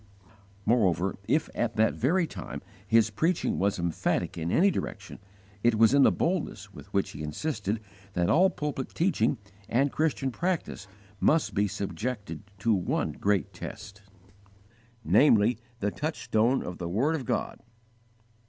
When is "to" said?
12.57-12.73